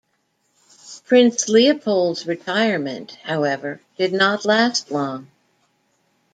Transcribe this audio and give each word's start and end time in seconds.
Prince 1.05 1.47
Leopold's 1.47 2.25
retirement, 2.25 3.11
however, 3.21 3.81
did 3.99 4.11
not 4.11 4.45
last 4.45 4.89
long. 4.89 5.29